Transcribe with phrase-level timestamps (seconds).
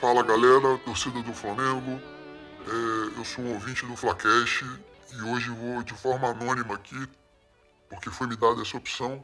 [0.00, 2.00] Fala galera, torcida do Flamengo.
[2.66, 4.64] É, eu sou um ouvinte do Flacast
[5.12, 7.06] e hoje vou de forma anônima aqui,
[7.90, 9.22] porque foi me dada essa opção.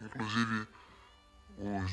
[0.00, 0.68] Inclusive,
[1.58, 1.92] os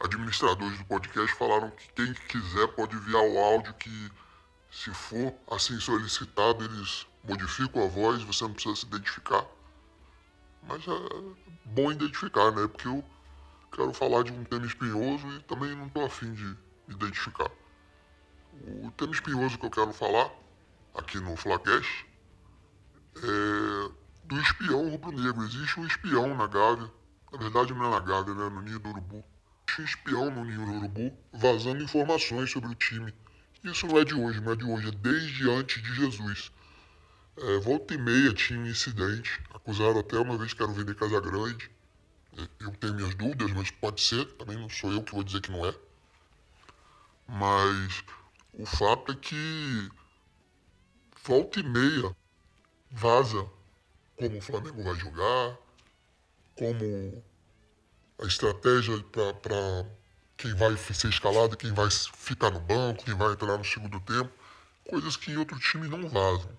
[0.00, 4.10] administradores do podcast falaram que quem quiser pode enviar o áudio que,
[4.70, 9.44] se for assim solicitado, eles modificam a voz, você não precisa se identificar.
[10.62, 11.34] Mas é
[11.66, 12.66] bom identificar, né?
[12.66, 13.04] Porque eu
[13.70, 17.50] quero falar de um tema espinhoso e também não estou afim de identificar.
[18.84, 20.30] O tema espinhoso que eu quero falar
[20.94, 22.06] aqui no Flacast
[23.16, 23.90] é
[24.24, 25.42] do espião rubro-negro.
[25.44, 26.90] Existe um espião na Gávea,
[27.32, 28.48] na verdade não é na Gávea, né?
[28.48, 29.24] no Ninho do Urubu.
[29.68, 33.12] Existe um espião no Ninho do Urubu vazando informações sobre o time.
[33.64, 36.52] Isso não é de hoje, não é de hoje, é desde antes de Jesus.
[37.36, 41.20] É, volta e meia tinha um incidente, acusaram até uma vez que era vender Casa
[41.20, 41.70] Grande
[42.60, 45.50] eu tenho minhas dúvidas, mas pode ser, também não sou eu que vou dizer que
[45.50, 45.74] não é.
[47.34, 48.04] Mas
[48.52, 49.88] o fato é que
[51.24, 52.14] volta e meia
[52.90, 53.48] vaza
[54.18, 55.56] como o Flamengo vai jogar,
[56.54, 57.24] como
[58.18, 59.86] a estratégia para
[60.36, 64.30] quem vai ser escalado, quem vai ficar no banco, quem vai entrar no segundo tempo,
[64.86, 66.54] coisas que em outro time não vazam.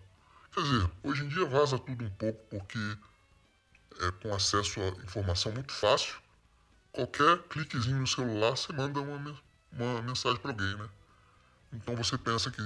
[0.52, 2.98] Quer dizer, hoje em dia vaza tudo um pouco porque
[4.02, 6.16] é, com acesso à informação muito fácil,
[6.92, 9.40] qualquer cliquezinho no celular você manda uma,
[9.78, 10.90] uma mensagem para alguém, né?
[11.74, 12.62] Então você pensa que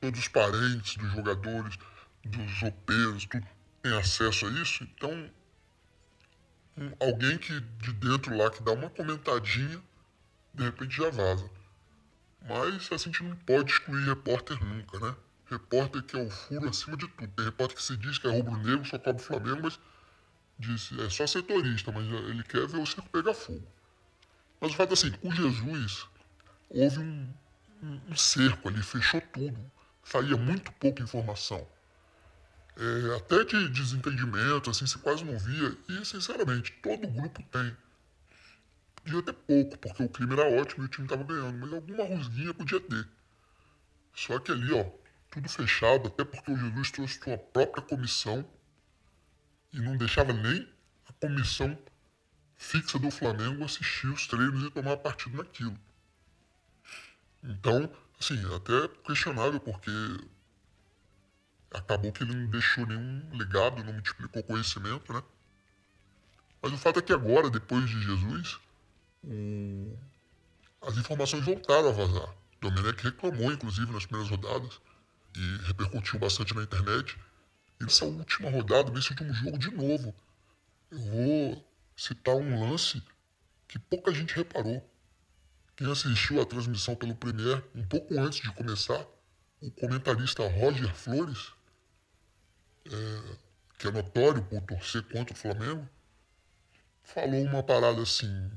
[0.00, 1.78] todos os parentes dos jogadores,
[2.24, 3.46] dos OPs, tudo
[3.82, 5.30] tem acesso a isso, então
[6.76, 9.80] um, alguém que de dentro lá que dá uma comentadinha,
[10.54, 11.48] de repente já vaza.
[12.42, 15.14] Mas assim, a gente não pode excluir repórter nunca, né?
[15.46, 17.28] Repórter que é o furo acima de tudo.
[17.28, 19.78] Tem repórter que se diz que é rubro-negro, só cobre o Flamengo, mas
[20.58, 23.66] disse, é só setorista, mas ele quer ver o circo pegar fogo.
[24.60, 26.06] Mas o fato é assim, com Jesus,
[26.70, 27.34] houve um,
[27.82, 29.58] um, cerco ali, fechou tudo.
[30.04, 31.66] Saía muito pouca informação.
[32.76, 35.76] É, até de desentendimento, assim, você quase não via.
[35.88, 37.76] E, sinceramente, todo grupo tem.
[38.96, 42.04] Podia ter pouco, porque o clima era ótimo e o time estava ganhando, mas alguma
[42.04, 43.08] rusguinha podia ter.
[44.14, 44.84] Só que ali, ó,
[45.30, 48.48] tudo fechado, até porque o Jesus trouxe sua própria comissão
[49.72, 50.68] e não deixava nem
[51.08, 51.78] a comissão
[52.56, 55.78] fixa do Flamengo assistir os treinos e tomar partido naquilo.
[57.42, 57.90] Então,
[58.20, 59.90] assim, até questionável, porque
[61.72, 65.22] acabou que ele não deixou nenhum legado, não multiplicou conhecimento, né?
[66.60, 68.58] Mas o fato é que agora, depois de Jesus,
[70.82, 72.34] as informações voltaram a vazar.
[72.60, 74.80] Domenech reclamou, inclusive, nas primeiras rodadas,
[75.36, 77.16] e repercutiu bastante na internet,
[77.80, 80.14] nessa última rodada, nesse último jogo de novo.
[80.90, 81.64] Eu vou
[81.96, 83.02] citar um lance
[83.68, 84.84] que pouca gente reparou.
[85.78, 89.06] Quem assistiu a transmissão pelo Premier um pouco antes de começar,
[89.60, 91.52] o comentarista Roger Flores,
[92.84, 93.36] é,
[93.78, 95.88] que é notório por torcer contra o Flamengo,
[97.02, 98.50] falou uma parada assim,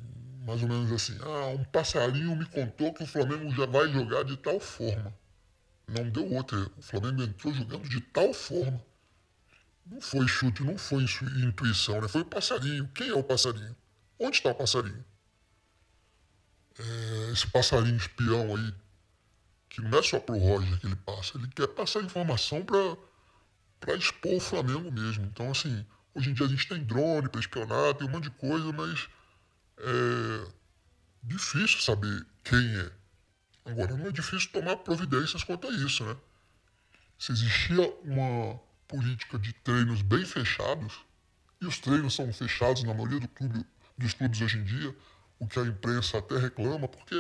[0.46, 4.24] mais ou menos assim: Ah, um passarinho me contou que o Flamengo já vai jogar
[4.24, 5.14] de tal forma.
[5.88, 6.58] Não deu outra.
[6.76, 8.84] O Flamengo entrou jogando de tal forma
[9.86, 12.08] não foi chute, não foi intuição, né?
[12.08, 12.88] Foi o passarinho.
[12.96, 13.76] Quem é o passarinho?
[14.18, 15.04] Onde está o passarinho?
[16.80, 16.84] É,
[17.32, 18.74] esse passarinho espião aí,
[19.70, 24.34] que não é só pro Roger que ele passa, ele quer passar informação para expor
[24.34, 25.26] o Flamengo mesmo.
[25.26, 28.32] Então, assim, hoje em dia a gente tem drone para espionar, tem um monte de
[28.32, 29.08] coisa, mas
[29.78, 30.52] é
[31.24, 32.92] difícil saber quem é.
[33.64, 36.18] Agora, não é difícil tomar providências quanto a isso, né?
[37.18, 41.00] Se existia uma política de treinos bem fechados,
[41.62, 43.64] e os treinos são fechados na maioria do clube,
[43.98, 44.96] dos clubes hoje em dia,
[45.42, 47.16] o que a imprensa até reclama, porque,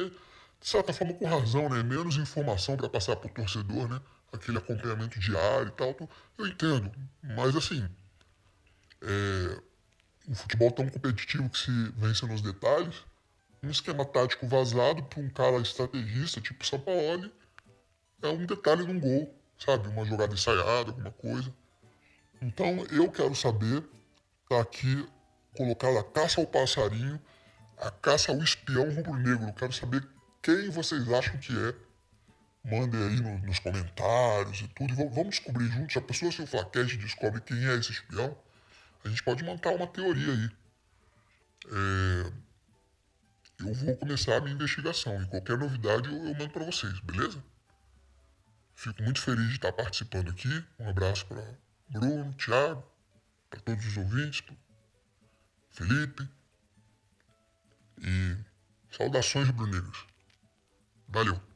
[0.59, 1.81] de certa forma, com razão, né?
[1.81, 3.99] Menos informação para passar para o torcedor, né?
[4.31, 6.09] Aquele acompanhamento diário e tal.
[6.37, 6.91] Eu entendo,
[7.23, 7.83] mas assim,
[9.01, 9.59] é,
[10.29, 13.03] um futebol tão competitivo que se vence nos detalhes,
[13.63, 17.33] um esquema tático vazado para um cara estrategista, tipo Sampaoli,
[18.21, 19.87] é um detalhe de um gol, sabe?
[19.87, 21.51] Uma jogada ensaiada, alguma coisa.
[22.39, 23.83] Então eu quero saber,
[24.47, 25.07] tá aqui
[25.57, 27.19] colocado a caça ao passarinho,
[27.81, 29.51] a caça ao espião rubro-negro.
[29.53, 30.07] Quero saber
[30.41, 31.75] quem vocês acham que é.
[32.63, 34.93] Mandem aí no, nos comentários e tudo.
[34.93, 35.97] E vamos, descobrir juntos.
[35.97, 38.37] A pessoa se o Flaquete descobre quem é esse espião,
[39.03, 40.51] a gente pode montar uma teoria aí.
[41.65, 42.31] É,
[43.61, 47.43] eu vou começar a minha investigação e qualquer novidade eu, eu mando para vocês, beleza?
[48.75, 50.63] Fico muito feliz de estar participando aqui.
[50.79, 51.43] Um abraço para
[51.89, 52.83] Bruno, Thiago,
[53.49, 54.43] para todos os ouvintes,
[55.71, 56.27] Felipe.
[58.91, 59.97] Saudações rubro-negras.
[61.07, 61.50] Valeu.